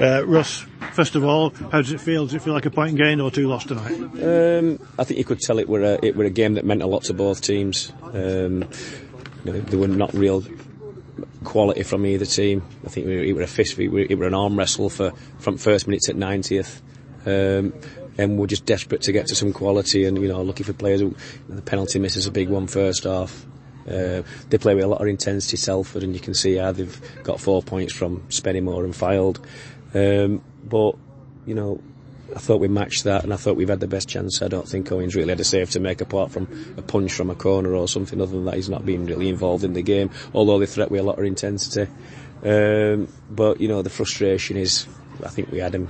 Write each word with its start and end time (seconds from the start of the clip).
Uh, 0.00 0.24
Russ, 0.26 0.66
first 0.92 1.14
of 1.14 1.24
all, 1.24 1.50
how 1.72 1.80
does 1.80 1.92
it 1.92 2.00
feel? 2.00 2.26
Does 2.26 2.34
it 2.34 2.42
feel 2.42 2.52
like 2.52 2.66
a 2.66 2.70
point 2.70 2.96
gained 2.96 3.20
or 3.20 3.30
two 3.30 3.48
lost 3.48 3.68
tonight? 3.68 3.92
Um, 3.92 4.78
I 4.98 5.04
think 5.04 5.18
you 5.18 5.24
could 5.24 5.40
tell 5.40 5.58
it 5.58 5.68
were 5.68 5.82
a, 5.82 5.98
it 6.02 6.16
were 6.16 6.24
a 6.24 6.30
game 6.30 6.54
that 6.54 6.64
meant 6.64 6.82
a 6.82 6.86
lot 6.86 7.04
to 7.04 7.14
both 7.14 7.40
teams. 7.40 7.92
Um, 8.02 8.64
you 9.44 9.52
know, 9.52 9.60
there 9.60 9.78
were 9.78 9.88
not 9.88 10.12
real 10.12 10.44
quality 11.44 11.82
from 11.82 12.04
either 12.04 12.26
team. 12.26 12.62
I 12.84 12.88
think 12.88 13.06
it 13.06 13.32
were 13.32 13.42
a 13.42 13.46
fist, 13.46 13.78
it 13.78 13.88
were, 13.88 14.00
it 14.00 14.18
were 14.18 14.26
an 14.26 14.34
arm 14.34 14.58
wrestle 14.58 14.90
for 14.90 15.12
from 15.38 15.56
first 15.56 15.86
minutes 15.86 16.08
at 16.08 16.16
90th. 16.16 16.80
Um, 17.24 17.72
and 18.18 18.38
we're 18.38 18.46
just 18.46 18.66
desperate 18.66 19.02
to 19.02 19.12
get 19.12 19.26
to 19.28 19.34
some 19.34 19.52
quality 19.52 20.04
and, 20.04 20.18
you 20.18 20.28
know, 20.28 20.42
looking 20.42 20.64
for 20.64 20.72
players 20.72 21.00
who, 21.00 21.14
the 21.48 21.62
penalty 21.62 21.98
miss 21.98 22.16
is 22.16 22.26
a 22.26 22.30
big 22.30 22.48
one 22.48 22.66
first 22.66 23.04
half. 23.04 23.46
Uh, 23.86 24.22
they 24.48 24.58
play 24.58 24.74
with 24.74 24.84
a 24.84 24.88
lot 24.88 25.00
of 25.00 25.06
intensity, 25.06 25.56
Telford, 25.56 26.02
and 26.02 26.12
you 26.14 26.20
can 26.20 26.34
see 26.34 26.56
how 26.56 26.72
they've 26.72 27.00
got 27.22 27.40
four 27.40 27.62
points 27.62 27.92
from 27.92 28.20
Spennymoor 28.22 28.84
and 28.84 28.94
Fylde. 28.94 29.38
Um, 29.94 30.42
but, 30.64 30.96
you 31.46 31.54
know, 31.54 31.80
I 32.34 32.38
thought 32.38 32.60
we 32.60 32.68
matched 32.68 33.04
that 33.04 33.22
and 33.22 33.32
I 33.32 33.36
thought 33.36 33.56
we've 33.56 33.68
had 33.68 33.80
the 33.80 33.86
best 33.86 34.08
chance. 34.08 34.42
I 34.42 34.48
don't 34.48 34.68
think 34.68 34.90
Owens 34.90 35.14
really 35.14 35.30
had 35.30 35.40
a 35.40 35.44
save 35.44 35.70
to 35.70 35.80
make 35.80 36.00
apart 36.00 36.32
from 36.32 36.74
a 36.76 36.82
punch 36.82 37.12
from 37.12 37.30
a 37.30 37.34
corner 37.34 37.74
or 37.74 37.86
something 37.88 38.20
other 38.20 38.32
than 38.32 38.44
that. 38.46 38.54
He's 38.54 38.68
not 38.68 38.84
been 38.84 39.06
really 39.06 39.28
involved 39.28 39.64
in 39.64 39.74
the 39.74 39.82
game, 39.82 40.10
although 40.34 40.58
they 40.58 40.66
threat 40.66 40.90
with 40.90 41.00
a 41.00 41.04
lot 41.04 41.18
of 41.18 41.24
intensity. 41.24 41.90
Um, 42.42 43.08
but, 43.30 43.60
you 43.60 43.68
know, 43.68 43.82
the 43.82 43.90
frustration 43.90 44.56
is, 44.56 44.86
I 45.24 45.28
think 45.28 45.50
we 45.50 45.58
had 45.58 45.74
him 45.74 45.88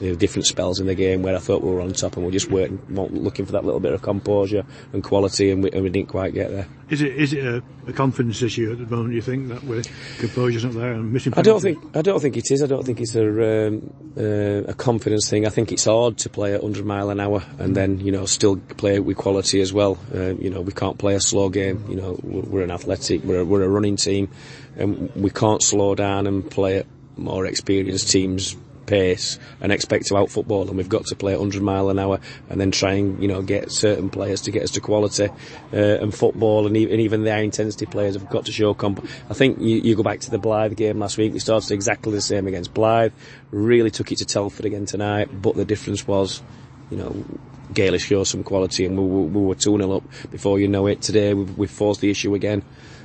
you 0.00 0.10
know, 0.10 0.14
different 0.14 0.46
spells 0.46 0.80
in 0.80 0.86
the 0.86 0.94
game 0.94 1.22
where 1.22 1.36
I 1.36 1.38
thought 1.38 1.62
we 1.62 1.70
were 1.70 1.82
on 1.82 1.92
top 1.92 2.16
and 2.16 2.24
we 2.24 2.30
are 2.30 2.32
just 2.32 2.50
waiting, 2.50 2.80
looking 2.88 3.44
for 3.44 3.52
that 3.52 3.64
little 3.64 3.80
bit 3.80 3.92
of 3.92 4.00
composure 4.02 4.64
and 4.92 5.04
quality, 5.04 5.50
and 5.50 5.62
we, 5.62 5.70
and 5.72 5.82
we 5.82 5.90
didn't 5.90 6.08
quite 6.08 6.32
get 6.32 6.50
there. 6.50 6.66
Is 6.88 7.02
it 7.02 7.14
is 7.14 7.32
it 7.32 7.44
a, 7.44 7.62
a, 7.86 7.92
confidence 7.92 8.42
issue 8.42 8.72
at 8.72 8.78
the 8.78 8.96
moment? 8.96 9.14
You 9.14 9.22
think 9.22 9.48
that 9.48 9.62
we're 9.62 9.82
composure's 10.18 10.64
not 10.64 10.74
there 10.74 10.92
and 10.94 11.12
missing? 11.12 11.34
I 11.36 11.42
don't 11.42 11.60
think 11.60 11.78
I 11.94 12.02
don't 12.02 12.18
think 12.18 12.36
it 12.36 12.50
is. 12.50 12.62
I 12.62 12.66
don't 12.66 12.84
think 12.84 13.00
it's 13.00 13.14
a 13.14 13.68
um, 13.68 13.92
uh, 14.16 14.70
a 14.70 14.74
confidence 14.74 15.30
thing. 15.30 15.46
I 15.46 15.50
think 15.50 15.70
it's 15.70 15.84
hard 15.84 16.18
to 16.18 16.28
play 16.28 16.54
at 16.54 16.62
100 16.62 16.84
mile 16.84 17.10
an 17.10 17.20
hour 17.20 17.44
and 17.58 17.76
then 17.76 18.00
you 18.00 18.10
know 18.10 18.26
still 18.26 18.56
play 18.56 18.98
with 18.98 19.18
quality 19.18 19.60
as 19.60 19.72
well. 19.72 19.98
Uh, 20.12 20.34
you 20.34 20.50
know 20.50 20.62
we 20.62 20.72
can't 20.72 20.98
play 20.98 21.14
a 21.14 21.20
slow 21.20 21.48
game. 21.48 21.84
You 21.88 21.96
know 21.96 22.18
we're 22.22 22.64
an 22.64 22.72
athletic, 22.72 23.22
we're 23.22 23.40
a, 23.40 23.44
we're 23.44 23.62
a 23.62 23.68
running 23.68 23.96
team, 23.96 24.28
and 24.76 25.14
we 25.14 25.30
can't 25.30 25.62
slow 25.62 25.94
down 25.94 26.26
and 26.26 26.50
play 26.50 26.78
at 26.78 26.86
more 27.16 27.46
experienced 27.46 28.10
teams 28.10 28.56
pace 28.90 29.38
and 29.60 29.70
expect 29.70 30.06
to 30.06 30.16
out 30.16 30.28
football 30.28 30.66
and 30.66 30.76
we've 30.76 30.88
got 30.88 31.06
to 31.06 31.14
play 31.14 31.32
100 31.32 31.62
mile 31.62 31.90
an 31.90 31.98
hour 32.00 32.18
and 32.48 32.60
then 32.60 32.72
try 32.72 32.94
and 32.94 33.22
you 33.22 33.28
know 33.28 33.40
get 33.40 33.70
certain 33.70 34.10
players 34.10 34.40
to 34.40 34.50
get 34.50 34.64
us 34.64 34.72
to 34.72 34.80
quality 34.80 35.28
uh, 35.72 35.76
and 36.02 36.12
football 36.12 36.66
and, 36.66 36.76
e- 36.76 36.90
and, 36.90 37.00
even 37.00 37.22
the 37.22 37.30
high 37.30 37.38
intensity 37.38 37.86
players 37.86 38.14
have 38.14 38.28
got 38.28 38.46
to 38.46 38.52
show 38.52 38.74
comp. 38.74 39.08
I 39.30 39.34
think 39.34 39.60
you, 39.60 39.76
you, 39.76 39.94
go 39.94 40.02
back 40.02 40.18
to 40.20 40.30
the 40.30 40.40
Blyth 40.40 40.76
game 40.76 40.98
last 40.98 41.18
week 41.18 41.32
we 41.32 41.38
started 41.38 41.70
exactly 41.70 42.12
the 42.12 42.20
same 42.20 42.48
against 42.48 42.74
Blyth 42.74 43.12
really 43.52 43.92
took 43.92 44.10
it 44.10 44.18
to 44.18 44.24
Telford 44.24 44.66
again 44.66 44.86
tonight 44.86 45.28
but 45.40 45.54
the 45.54 45.64
difference 45.64 46.04
was 46.08 46.42
you 46.90 46.96
know 46.96 47.24
Gaelish 47.72 48.06
showed 48.06 48.24
some 48.24 48.42
quality 48.42 48.86
and 48.86 48.98
we, 48.98 49.04
we, 49.04 49.22
we 49.28 49.46
were 49.46 49.54
2-0 49.54 49.98
up 49.98 50.30
before 50.32 50.58
you 50.58 50.66
know 50.66 50.88
it. 50.88 51.00
Today 51.00 51.32
we've, 51.32 51.56
we've 51.56 51.70
forced 51.70 52.00
the 52.00 52.10
issue 52.10 52.34
again. 52.34 52.64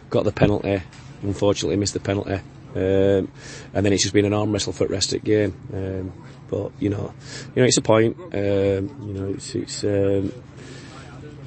Got 0.09 0.23
the 0.23 0.31
penalty. 0.31 0.81
Unfortunately 1.21 1.77
missed 1.77 1.93
the 1.93 1.99
penalty 1.99 2.41
um, 2.75 3.31
and 3.73 3.85
then 3.85 3.93
it's 3.93 4.03
just 4.03 4.13
been 4.13 4.25
an 4.25 4.33
arm 4.33 4.51
wrestle 4.51 4.73
for 4.73 4.87
the 4.87 4.93
rest 4.93 5.11
the 5.11 5.19
game. 5.19 5.53
Um, 5.73 6.13
but 6.49 6.71
you 6.79 6.89
know, 6.89 7.13
you 7.55 7.61
know, 7.61 7.67
it's 7.67 7.77
a 7.77 7.81
point. 7.81 8.17
Um, 8.17 8.31
you 8.33 9.13
know, 9.13 9.33
it's 9.33 9.55
it's 9.55 9.83
um, 9.83 10.31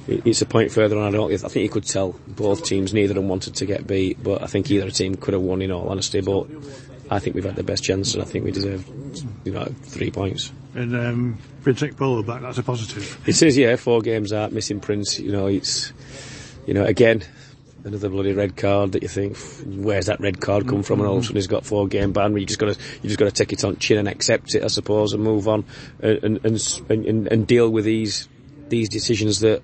it, 0.07 0.25
it's 0.25 0.41
a 0.41 0.45
point 0.45 0.71
further 0.71 0.97
on. 0.97 1.13
I 1.13 1.17
don't. 1.17 1.31
I 1.31 1.37
think 1.37 1.63
you 1.63 1.69
could 1.69 1.85
tell 1.85 2.19
both 2.27 2.63
teams. 2.63 2.93
Neither 2.93 3.11
of 3.11 3.15
them 3.15 3.27
wanted 3.27 3.55
to 3.55 3.65
get 3.65 3.87
beat, 3.87 4.21
but 4.21 4.41
I 4.41 4.47
think 4.47 4.69
either 4.71 4.89
team 4.91 5.15
could 5.15 5.33
have 5.33 5.43
won. 5.43 5.61
In 5.61 5.71
all 5.71 5.87
honesty, 5.89 6.21
but 6.21 6.47
I 7.11 7.19
think 7.19 7.35
we've 7.35 7.45
had 7.45 7.55
the 7.55 7.63
best 7.63 7.83
chance, 7.83 8.13
and 8.13 8.21
I 8.21 8.25
think 8.25 8.45
we 8.45 8.51
deserve, 8.51 8.87
you 9.43 9.51
know, 9.51 9.65
three 9.83 10.11
points. 10.11 10.51
And 10.75 10.95
um, 10.95 11.37
Prince 11.63 11.81
Ekpolo 11.81 12.25
back. 12.25 12.41
That's 12.41 12.59
a 12.59 12.63
positive. 12.63 13.19
It 13.27 13.41
is, 13.41 13.57
yeah. 13.57 13.75
Four 13.75 14.01
games 14.01 14.31
out, 14.31 14.51
missing 14.51 14.79
Prince. 14.79 15.19
You 15.19 15.31
know, 15.31 15.47
it's, 15.47 15.91
you 16.67 16.73
know, 16.73 16.85
again, 16.85 17.23
another 17.83 18.09
bloody 18.09 18.33
red 18.33 18.55
card 18.57 18.93
that 18.93 19.01
you 19.01 19.09
think, 19.09 19.37
where's 19.65 20.07
that 20.07 20.19
red 20.19 20.39
card 20.39 20.67
come 20.67 20.83
from? 20.83 20.99
And 20.99 21.09
all 21.09 21.17
of 21.17 21.23
a 21.23 21.25
sudden 21.25 21.37
he's 21.37 21.47
got 21.47 21.65
four 21.65 21.87
game 21.87 22.11
ban. 22.11 22.35
You 22.35 22.45
just 22.45 22.59
got 22.59 22.73
to 22.73 22.79
you 23.01 23.09
just 23.09 23.19
got 23.19 23.25
to 23.25 23.31
take 23.31 23.53
it 23.53 23.63
on 23.63 23.77
chin 23.77 23.97
and 23.97 24.07
accept 24.07 24.55
it, 24.55 24.63
I 24.63 24.67
suppose, 24.67 25.13
and 25.13 25.23
move 25.23 25.47
on 25.47 25.65
and 25.99 26.39
and 26.43 26.81
and, 26.89 27.27
and 27.27 27.47
deal 27.47 27.69
with 27.69 27.85
these 27.85 28.27
these 28.69 28.89
decisions 28.89 29.39
that 29.39 29.61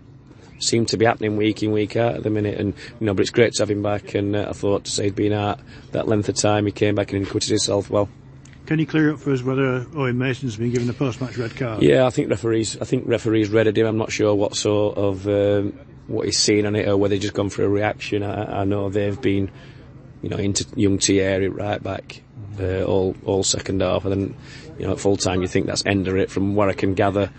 seem 0.59 0.85
to 0.87 0.97
be 0.97 1.05
happening 1.05 1.37
week 1.37 1.61
in 1.63 1.71
week 1.71 1.95
out 1.95 2.15
at 2.15 2.23
the 2.23 2.29
minute. 2.29 2.59
And 2.59 2.73
you 2.99 3.05
know, 3.05 3.13
but 3.13 3.21
it's 3.21 3.31
great 3.31 3.53
to 3.53 3.61
have 3.61 3.71
him 3.71 3.83
back. 3.83 4.15
And 4.15 4.35
uh, 4.35 4.47
I 4.49 4.53
thought 4.53 4.85
to 4.85 4.91
say 4.91 5.05
he'd 5.05 5.15
been 5.15 5.33
out 5.33 5.59
that 5.91 6.07
length 6.07 6.29
of 6.29 6.35
time, 6.35 6.65
he 6.65 6.71
came 6.71 6.95
back 6.95 7.13
and 7.13 7.25
acquitted 7.25 7.49
himself 7.49 7.89
well. 7.89 8.09
Can 8.65 8.79
you 8.79 8.87
clear 8.87 9.13
up 9.13 9.19
for 9.19 9.31
us 9.31 9.43
whether 9.43 9.85
Owen 9.95 10.17
Mason's 10.17 10.57
been 10.57 10.71
given 10.71 10.89
a 10.89 10.93
post-match 10.93 11.37
red 11.37 11.55
card? 11.55 11.83
Yeah, 11.83 12.05
I 12.05 12.09
think 12.09 12.29
referees. 12.29 12.77
I 12.81 12.85
think 12.85 13.07
referees 13.07 13.49
read 13.49 13.77
him. 13.77 13.85
I'm 13.85 13.97
not 13.97 14.11
sure 14.11 14.33
what 14.33 14.55
sort 14.55 14.97
of. 14.97 15.27
Um, 15.27 15.79
what 16.07 16.25
he's 16.25 16.37
seen 16.37 16.65
on 16.65 16.75
it 16.75 16.87
or 16.87 16.97
whether 16.97 17.15
he's 17.15 17.23
just 17.23 17.33
gone 17.33 17.49
for 17.49 17.63
a 17.63 17.67
reaction. 17.69 18.23
I, 18.23 18.61
I 18.61 18.63
know 18.63 18.89
they've 18.89 19.19
been, 19.19 19.49
you 20.21 20.29
know, 20.29 20.37
into 20.37 20.65
young 20.75 20.99
Thierry 20.99 21.49
right 21.49 21.81
back 21.81 22.21
uh, 22.59 22.83
all 22.83 23.15
all 23.25 23.43
second 23.43 23.81
half, 23.81 24.05
and 24.05 24.11
then 24.11 24.35
you 24.79 24.85
know 24.85 24.93
at 24.93 24.99
full 24.99 25.17
time 25.17 25.41
you 25.41 25.47
think 25.47 25.65
that's 25.65 25.85
end 25.85 26.07
of 26.07 26.15
it. 26.15 26.29
From 26.29 26.55
where 26.55 26.69
I 26.69 26.73
can 26.73 26.93
gather, 26.93 27.31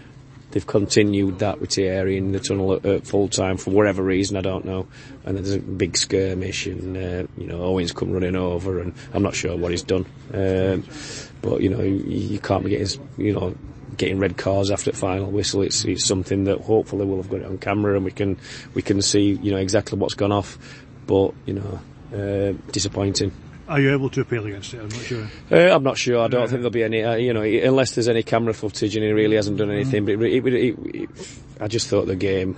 they've 0.56 0.66
continued 0.66 1.40
that 1.40 1.60
with 1.60 1.74
Thierry 1.74 2.16
in 2.16 2.32
the 2.32 2.40
tunnel 2.40 2.72
at, 2.72 2.86
at 2.86 3.06
full 3.06 3.28
time 3.28 3.58
for 3.58 3.72
whatever 3.72 4.02
reason 4.02 4.38
I 4.38 4.40
don't 4.40 4.64
know. 4.64 4.88
And 5.26 5.36
there's 5.36 5.52
a 5.52 5.58
big 5.58 5.98
skirmish, 5.98 6.64
and 6.66 6.96
uh, 6.96 7.26
you 7.36 7.46
know 7.46 7.60
Owens 7.60 7.92
come 7.92 8.10
running 8.10 8.36
over, 8.36 8.80
and 8.80 8.94
I'm 9.12 9.22
not 9.22 9.34
sure 9.34 9.54
what 9.54 9.70
he's 9.70 9.82
done. 9.82 10.06
Um, 10.32 10.82
but 11.42 11.60
you 11.60 11.68
know 11.68 11.82
you, 11.82 11.96
you 12.06 12.38
can't 12.38 12.64
be 12.64 12.70
getting 12.70 13.06
you 13.18 13.34
know 13.34 13.54
getting 13.98 14.18
red 14.18 14.38
cards 14.38 14.70
after 14.70 14.92
the 14.92 14.96
final 14.96 15.30
whistle. 15.30 15.60
It's, 15.60 15.84
it's 15.84 16.06
something 16.06 16.44
that 16.44 16.62
hopefully 16.62 17.04
we'll 17.04 17.18
have 17.18 17.28
got 17.28 17.40
it 17.40 17.46
on 17.46 17.58
camera 17.58 17.94
and 17.94 18.06
we 18.06 18.12
can 18.12 18.38
we 18.72 18.80
can 18.80 19.02
see 19.02 19.32
you 19.32 19.50
know 19.50 19.58
exactly 19.58 19.98
what's 19.98 20.14
gone 20.14 20.32
off. 20.32 20.56
But 21.06 21.34
you 21.44 21.52
know, 21.52 21.80
uh, 22.14 22.54
disappointing. 22.72 23.30
Are 23.68 23.80
you 23.80 23.92
able 23.92 24.10
to 24.10 24.20
appeal 24.20 24.46
against 24.46 24.74
it? 24.74 24.80
I'm 24.80 24.88
not 24.88 25.00
sure. 25.00 25.28
Uh, 25.50 25.74
I'm 25.74 25.82
not 25.82 25.98
sure. 25.98 26.20
I 26.20 26.28
don't 26.28 26.42
yeah. 26.42 26.46
think 26.46 26.60
there'll 26.60 26.70
be 26.70 26.84
any. 26.84 27.02
Uh, 27.02 27.16
you 27.16 27.32
know, 27.32 27.42
unless 27.42 27.94
there's 27.94 28.08
any 28.08 28.22
camera 28.22 28.54
footage 28.54 28.94
and 28.94 29.04
he 29.04 29.10
really 29.10 29.36
hasn't 29.36 29.58
done 29.58 29.70
anything. 29.70 30.06
Mm. 30.06 30.18
But 30.18 30.28
it, 30.28 30.46
it, 30.46 30.94
it, 31.02 31.10
I 31.60 31.66
just 31.66 31.88
thought 31.88 32.06
the 32.06 32.16
game 32.16 32.56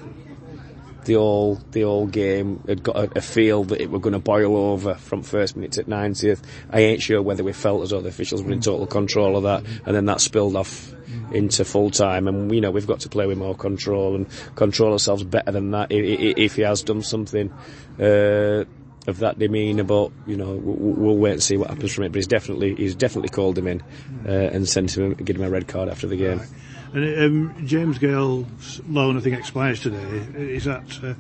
the 1.09 1.17
all 1.17 1.57
the 1.73 1.85
all 1.85 2.07
game 2.07 2.63
had 2.69 2.83
got 2.83 2.97
a, 2.97 3.19
a 3.19 3.21
feel 3.21 3.65
that 3.65 3.81
it 3.81 3.91
were 3.91 3.99
going 3.99 4.13
to 4.13 4.19
boil 4.19 4.57
over 4.57 4.95
from 4.95 5.23
first 5.23 5.57
minute 5.57 5.79
at 5.79 5.87
90th. 5.87 6.41
I 6.71 6.81
ain't 6.81 7.03
sure 7.03 7.21
whether 7.23 7.43
we 7.43 7.53
felt 7.53 7.83
as 7.83 7.91
though 7.91 8.01
the 8.01 8.11
officials 8.11 8.43
were 8.43 8.53
in 8.53 8.61
total 8.61 8.87
control 8.87 9.37
of 9.37 9.43
that, 9.45 9.65
and 9.87 9.97
then 9.97 10.05
that 10.05 10.21
spilled 10.21 10.55
off 10.55 10.93
into 11.33 11.65
full 11.65 11.91
time. 11.91 12.29
And 12.29 12.51
we 12.51 12.61
know 12.61 12.71
we've 12.71 12.87
got 12.87 13.01
to 13.01 13.09
play 13.09 13.27
with 13.27 13.39
more 13.39 13.57
control 13.57 14.15
and 14.15 14.27
control 14.55 14.93
ourselves 14.93 15.25
better 15.25 15.51
than 15.51 15.71
that. 15.73 15.91
If, 15.91 16.37
if 16.37 16.57
he 16.57 16.63
has 16.63 16.83
done 16.83 17.03
something. 17.03 17.53
Uh, 17.99 18.65
of 19.09 19.19
that 19.19 19.39
demeanour, 19.39 19.85
but 19.85 20.13
you 20.27 20.37
know 20.37 20.55
we'll, 20.63 21.17
wait 21.17 21.33
and 21.33 21.43
see 21.43 21.57
what 21.57 21.71
happens 21.71 21.93
from 21.93 22.05
it. 22.05 22.11
But 22.11 22.17
he's 22.17 22.27
definitely 22.27 22.75
he's 22.75 22.95
definitely 22.95 23.31
called 23.31 23.57
him 23.59 23.67
in 23.67 23.83
uh, 24.27 24.31
and 24.31 24.69
sent 24.69 24.97
him 24.97 25.15
give 25.15 25.37
him 25.37 25.43
a 25.43 25.51
red 25.51 25.67
card 25.67 25.89
after 25.89 26.07
the 26.07 26.17
game. 26.17 26.39
Right. 26.39 26.49
And 26.95 27.23
um, 27.23 27.67
James 27.67 27.99
Gale's 27.99 28.81
loan, 28.89 29.17
I 29.17 29.21
think, 29.21 29.39
expires 29.39 29.81
today. 29.81 29.99
Is 30.37 30.65
that 30.65 30.85
uh, 31.03 31.15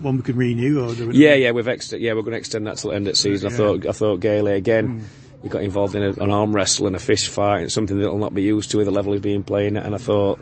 one 0.00 0.16
we 0.16 0.22
can 0.22 0.36
renew? 0.36 0.84
Or 0.84 0.92
yeah, 1.12 1.34
yeah, 1.34 1.50
we've 1.50 1.68
ex- 1.68 1.92
yeah, 1.92 2.12
we're 2.12 2.22
going 2.22 2.32
to 2.32 2.38
extend 2.38 2.66
that 2.66 2.78
till 2.78 2.90
the 2.90 2.96
end 2.96 3.06
of 3.06 3.12
the 3.12 3.16
season. 3.18 3.50
Yeah. 3.50 3.54
I 3.54 3.58
thought, 3.58 3.86
I 3.86 3.92
thought 3.92 4.20
Gale 4.20 4.46
again. 4.46 5.00
Mm. 5.00 5.04
He 5.42 5.48
got 5.50 5.62
involved 5.62 5.94
in 5.94 6.02
a, 6.02 6.10
an 6.22 6.30
arm 6.30 6.54
wrestle 6.54 6.86
and 6.86 6.96
a 6.96 6.98
fist 6.98 7.28
fight, 7.28 7.60
and 7.60 7.72
something 7.72 7.98
that'll 7.98 8.18
not 8.18 8.34
be 8.34 8.42
used 8.42 8.70
to 8.70 8.78
with 8.78 8.86
the 8.86 8.92
level 8.92 9.12
he's 9.12 9.20
been 9.20 9.44
playing 9.44 9.76
at. 9.76 9.84
And 9.84 9.94
I 9.94 9.98
thought, 9.98 10.40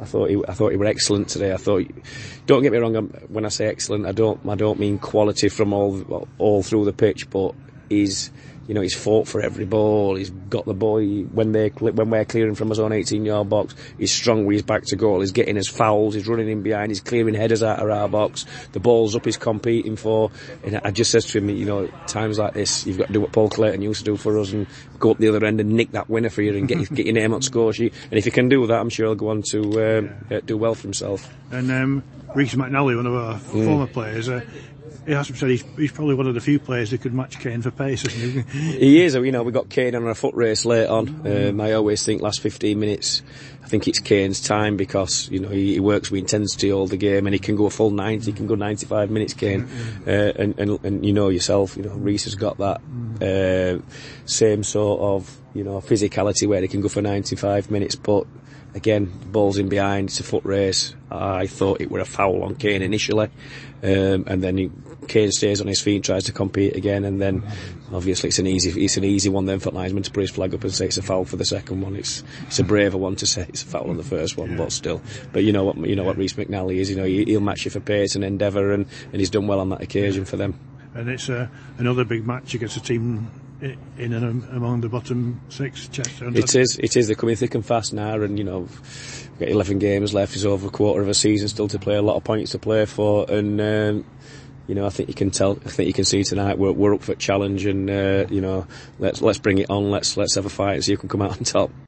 I 0.00 0.04
thought 0.04 0.30
he, 0.30 0.42
I 0.48 0.54
thought 0.54 0.70
he 0.70 0.76
were 0.76 0.86
excellent 0.86 1.28
today. 1.28 1.52
I 1.52 1.56
thought, 1.56 1.86
don't 2.46 2.62
get 2.62 2.72
me 2.72 2.78
wrong, 2.78 2.94
when 3.28 3.44
I 3.44 3.48
say 3.48 3.66
excellent, 3.66 4.06
I 4.06 4.12
don't, 4.12 4.40
I 4.48 4.54
don't 4.54 4.78
mean 4.78 4.98
quality 4.98 5.48
from 5.48 5.72
all, 5.72 6.28
all 6.38 6.62
through 6.62 6.84
the 6.84 6.92
pitch, 6.92 7.30
but 7.30 7.54
he's 7.88 8.30
you 8.66 8.74
know, 8.74 8.80
he's 8.80 8.94
fought 8.94 9.28
for 9.28 9.40
every 9.40 9.64
ball. 9.64 10.16
He's 10.16 10.30
got 10.30 10.64
the 10.64 10.74
ball 10.74 11.02
when 11.02 11.52
they 11.52 11.68
when 11.68 12.10
we're 12.10 12.24
clearing 12.24 12.54
from 12.54 12.70
his 12.70 12.78
own 12.78 12.92
18-yard 12.92 13.48
box. 13.48 13.74
He's 13.98 14.12
strong 14.12 14.46
with 14.46 14.54
his 14.54 14.62
back 14.62 14.84
to 14.86 14.96
goal. 14.96 15.20
He's 15.20 15.32
getting 15.32 15.56
his 15.56 15.68
fouls. 15.68 16.14
He's 16.14 16.26
running 16.26 16.48
in 16.48 16.62
behind. 16.62 16.90
He's 16.90 17.00
clearing 17.00 17.34
headers 17.34 17.62
out 17.62 17.80
of 17.80 17.90
our 17.90 18.08
box. 18.08 18.46
The 18.72 18.80
ball's 18.80 19.14
up. 19.14 19.24
He's 19.24 19.36
competing 19.36 19.96
for. 19.96 20.30
And 20.62 20.80
I 20.84 20.90
just 20.90 21.10
says 21.10 21.26
to 21.26 21.38
him, 21.38 21.50
you 21.50 21.66
know, 21.66 21.88
times 22.06 22.38
like 22.38 22.54
this, 22.54 22.86
you've 22.86 22.98
got 22.98 23.08
to 23.08 23.12
do 23.12 23.20
what 23.20 23.32
Paul 23.32 23.50
Clayton 23.50 23.82
used 23.82 24.00
to 24.00 24.04
do 24.04 24.16
for 24.16 24.38
us 24.38 24.52
and 24.52 24.66
go 24.98 25.10
up 25.10 25.18
the 25.18 25.28
other 25.28 25.44
end 25.44 25.60
and 25.60 25.72
nick 25.72 25.92
that 25.92 26.08
winner 26.08 26.30
for 26.30 26.42
you 26.42 26.56
and 26.56 26.68
get 26.68 26.92
get 26.94 27.06
your 27.06 27.14
name 27.14 27.34
on 27.34 27.42
score 27.42 27.72
sheet. 27.72 27.92
And 28.10 28.18
if 28.18 28.24
he 28.24 28.30
can 28.30 28.48
do 28.48 28.66
that, 28.66 28.80
I'm 28.80 28.90
sure 28.90 29.06
he'll 29.06 29.14
go 29.14 29.28
on 29.28 29.42
to 29.50 29.98
um, 29.98 30.14
yeah. 30.30 30.40
do 30.44 30.56
well 30.56 30.74
for 30.74 30.82
himself. 30.82 31.32
And 31.50 31.70
um, 31.70 32.02
Rhys 32.34 32.54
McNally, 32.54 32.96
one 32.96 33.06
of 33.06 33.14
our 33.14 33.34
mm. 33.34 33.64
former 33.64 33.86
players, 33.86 34.28
uh, 34.28 34.40
he 35.06 35.12
has 35.12 35.26
to 35.28 35.36
say 35.36 35.48
he's, 35.48 35.64
he's, 35.76 35.92
probably 35.92 36.14
one 36.14 36.26
of 36.26 36.34
the 36.34 36.40
few 36.40 36.58
players 36.58 36.90
who 36.90 36.98
could 36.98 37.14
match 37.14 37.38
Kane 37.38 37.62
for 37.62 37.70
pace, 37.70 38.04
isn't 38.04 38.48
he? 38.48 38.70
he 38.78 39.02
is. 39.02 39.14
You 39.14 39.32
know, 39.32 39.42
we 39.42 39.52
got 39.52 39.68
Kane 39.68 39.94
on 39.94 40.06
a 40.06 40.14
foot 40.14 40.34
race 40.34 40.64
late 40.64 40.86
on. 40.86 41.26
Um, 41.26 41.60
I 41.60 41.72
always 41.72 42.04
think 42.04 42.22
last 42.22 42.40
15 42.40 42.78
minutes, 42.78 43.22
I 43.62 43.68
think 43.68 43.88
it's 43.88 44.00
Kane's 44.00 44.40
time 44.40 44.76
because 44.76 45.28
you 45.30 45.40
know 45.40 45.48
he, 45.48 45.74
he, 45.74 45.80
works 45.80 46.10
with 46.10 46.20
intensity 46.20 46.72
all 46.72 46.86
the 46.86 46.96
game 46.96 47.26
and 47.26 47.34
he 47.34 47.38
can 47.38 47.56
go 47.56 47.66
a 47.66 47.70
full 47.70 47.90
90, 47.90 48.24
he 48.24 48.32
can 48.32 48.46
go 48.46 48.54
95 48.54 49.10
minutes, 49.10 49.34
Kane. 49.34 49.68
Uh, 50.06 50.10
and, 50.10 50.58
and 50.58 50.84
and 50.84 51.06
you 51.06 51.12
know 51.12 51.28
yourself, 51.28 51.76
you 51.76 51.82
know 51.82 51.94
Rhys 51.94 52.24
has 52.24 52.34
got 52.34 52.58
that 52.58 52.80
uh, 53.22 53.82
same 54.26 54.64
sort 54.64 55.00
of 55.00 55.40
you 55.54 55.62
know, 55.62 55.80
physicality 55.80 56.48
where 56.48 56.60
they 56.60 56.68
can 56.68 56.80
go 56.80 56.88
for 56.88 57.00
95 57.00 57.70
minutes, 57.70 57.94
but 57.94 58.26
again, 58.74 59.06
balls 59.26 59.56
in 59.56 59.68
behind, 59.68 60.08
it's 60.08 60.20
a 60.20 60.24
foot 60.24 60.44
race. 60.44 60.94
I 61.10 61.46
thought 61.46 61.80
it 61.80 61.90
were 61.90 62.00
a 62.00 62.04
foul 62.04 62.42
on 62.42 62.56
Kane 62.56 62.82
initially, 62.82 63.28
um, 63.82 64.24
and 64.26 64.42
then 64.42 64.56
he, 64.56 64.70
Kane 65.06 65.30
stays 65.30 65.60
on 65.60 65.66
his 65.66 65.80
feet, 65.80 65.96
and 65.96 66.04
tries 66.04 66.24
to 66.24 66.32
compete 66.32 66.76
again, 66.76 67.04
and 67.04 67.20
then 67.20 67.44
obviously 67.92 68.28
it's 68.28 68.38
an 68.38 68.46
easy, 68.46 68.84
it's 68.84 68.96
an 68.96 69.04
easy 69.04 69.28
one 69.28 69.46
then 69.46 69.60
for 69.60 69.70
linesman 69.70 70.02
to 70.02 70.10
put 70.10 70.22
his 70.22 70.30
flag 70.30 70.54
up 70.54 70.62
and 70.64 70.74
say 70.74 70.86
it's 70.86 70.98
a 70.98 71.02
foul 71.02 71.24
for 71.24 71.36
the 71.36 71.44
second 71.44 71.80
one. 71.80 71.94
It's 71.94 72.24
it's 72.46 72.58
a 72.58 72.64
braver 72.64 72.98
one 72.98 73.16
to 73.16 73.26
say 73.26 73.46
it's 73.48 73.62
a 73.62 73.66
foul 73.66 73.90
on 73.90 73.96
the 73.96 74.02
first 74.02 74.36
one, 74.36 74.56
but 74.56 74.72
still. 74.72 75.00
But 75.32 75.44
you 75.44 75.52
know 75.52 75.64
what, 75.64 75.76
you 75.76 75.94
know 75.94 76.04
what 76.04 76.16
Rhys 76.16 76.34
McNally 76.34 76.76
is. 76.76 76.90
You 76.90 76.96
know 76.96 77.04
he, 77.04 77.24
will 77.24 77.40
match 77.40 77.64
you 77.64 77.70
for 77.70 77.80
pace 77.80 78.14
and 78.16 78.24
endeavour, 78.24 78.72
and, 78.72 78.86
and 79.12 79.20
he's 79.20 79.30
done 79.30 79.46
well 79.46 79.60
on 79.60 79.68
that 79.70 79.82
occasion 79.82 80.24
for 80.24 80.36
them. 80.36 80.58
And 80.94 81.08
it's 81.08 81.28
uh, 81.28 81.48
another 81.78 82.04
big 82.04 82.26
match 82.26 82.54
against 82.54 82.76
a 82.76 82.80
team 82.80 83.28
in 83.98 84.12
and 84.12 84.44
among 84.50 84.80
the 84.80 84.88
bottom 84.88 85.40
six. 85.48 85.88
Chester. 85.88 86.28
It 86.28 86.54
is. 86.54 86.78
It 86.78 86.96
is. 86.96 87.06
They're 87.06 87.16
coming 87.16 87.36
thick 87.36 87.54
and 87.54 87.64
fast 87.64 87.92
now, 87.92 88.20
and 88.20 88.38
you 88.38 88.44
know, 88.44 88.60
we've 88.60 89.38
got 89.38 89.48
11 89.48 89.78
games 89.78 90.12
left. 90.12 90.34
It's 90.34 90.44
over 90.44 90.66
a 90.66 90.70
quarter 90.70 91.00
of 91.00 91.08
a 91.08 91.14
season 91.14 91.48
still 91.48 91.68
to 91.68 91.78
play. 91.78 91.96
A 91.96 92.02
lot 92.02 92.16
of 92.16 92.24
points 92.24 92.52
to 92.52 92.58
play 92.58 92.84
for, 92.84 93.30
and 93.30 93.60
um, 93.60 94.04
you 94.66 94.74
know, 94.74 94.86
I 94.86 94.90
think 94.90 95.08
you 95.08 95.14
can 95.14 95.30
tell. 95.30 95.52
I 95.64 95.70
think 95.70 95.86
you 95.86 95.92
can 95.92 96.04
see 96.04 96.22
tonight 96.24 96.58
we're, 96.58 96.72
we're 96.72 96.94
up 96.94 97.02
for 97.02 97.12
a 97.12 97.16
challenge, 97.16 97.66
and 97.66 97.90
uh, 97.90 98.26
you 98.30 98.40
know, 98.40 98.66
let's 98.98 99.22
let's 99.22 99.38
bring 99.38 99.58
it 99.58 99.70
on. 99.70 99.90
Let's 99.90 100.16
let's 100.16 100.34
have 100.34 100.46
a 100.46 100.50
fight 100.50 100.74
and 100.74 100.84
see 100.84 100.92
who 100.92 100.98
can 100.98 101.08
come 101.08 101.22
out 101.22 101.32
on 101.32 101.44
top. 101.44 101.70